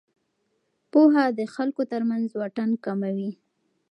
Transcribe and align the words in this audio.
پوهه 0.91 1.23
د 1.37 1.39
خلکو 1.55 1.81
ترمنځ 1.91 2.27
واټن 2.39 2.69
کموي. 2.85 3.31